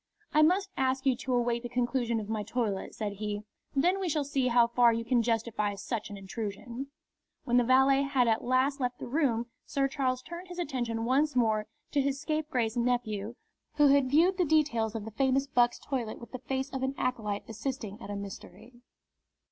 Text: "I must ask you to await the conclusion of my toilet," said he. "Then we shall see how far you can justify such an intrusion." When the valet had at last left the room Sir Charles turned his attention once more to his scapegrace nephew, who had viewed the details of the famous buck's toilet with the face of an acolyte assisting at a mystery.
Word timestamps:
"I 0.33 0.41
must 0.41 0.71
ask 0.77 1.05
you 1.05 1.15
to 1.17 1.35
await 1.35 1.61
the 1.61 1.69
conclusion 1.69 2.19
of 2.19 2.27
my 2.27 2.41
toilet," 2.41 2.95
said 2.95 3.17
he. 3.17 3.43
"Then 3.75 3.99
we 3.99 4.09
shall 4.09 4.23
see 4.23 4.47
how 4.47 4.65
far 4.65 4.91
you 4.91 5.05
can 5.05 5.21
justify 5.21 5.75
such 5.75 6.09
an 6.09 6.17
intrusion." 6.17 6.87
When 7.43 7.57
the 7.57 7.63
valet 7.63 8.01
had 8.01 8.27
at 8.27 8.43
last 8.43 8.79
left 8.79 8.97
the 8.97 9.05
room 9.05 9.45
Sir 9.67 9.87
Charles 9.87 10.23
turned 10.23 10.47
his 10.47 10.57
attention 10.57 11.05
once 11.05 11.35
more 11.35 11.67
to 11.91 12.01
his 12.01 12.19
scapegrace 12.19 12.75
nephew, 12.75 13.35
who 13.75 13.89
had 13.89 14.09
viewed 14.09 14.39
the 14.39 14.43
details 14.43 14.95
of 14.95 15.05
the 15.05 15.11
famous 15.11 15.45
buck's 15.45 15.77
toilet 15.77 16.17
with 16.19 16.31
the 16.31 16.39
face 16.39 16.71
of 16.71 16.81
an 16.81 16.95
acolyte 16.97 17.45
assisting 17.47 18.01
at 18.01 18.09
a 18.09 18.15
mystery. 18.15 18.81